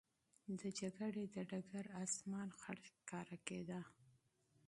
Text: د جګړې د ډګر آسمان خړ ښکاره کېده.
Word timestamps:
د 0.59 0.61
جګړې 0.79 1.25
د 1.35 1.35
ډګر 1.49 1.85
آسمان 2.03 2.49
خړ 2.59 2.77
ښکاره 2.91 3.37
کېده. 3.47 3.81